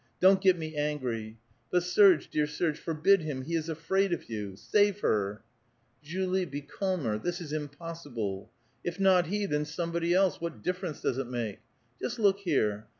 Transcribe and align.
Don't 0.19 0.41
get 0.41 0.57
me 0.57 0.75
I 0.75 0.81
angry. 0.81 1.37
But 1.69 1.83
Serge, 1.83 2.27
dear 2.31 2.47
Serge, 2.47 2.79
forbid 2.79 3.21
him; 3.21 3.43
he 3.43 3.53
is 3.53 3.69
afraid 3.69 4.11
of; 4.11 4.27
you. 4.31 4.55
Save 4.55 5.01
her!"" 5.01 5.43
Julie, 6.01 6.45
be 6.45 6.61
calmer. 6.61 7.19
This 7.19 7.39
is 7.39 7.53
impossible. 7.53 8.49
If 8.83 8.99
not 8.99 9.27
he, 9.27 9.45
then 9.45 9.63
somebody 9.65 10.15
else; 10.15 10.41
what 10.41 10.63
dilference 10.63 11.03
does 11.03 11.19
it 11.19 11.27
make? 11.27 11.59
Just 12.01 12.17
look 12.17 12.39
here. 12.39 12.87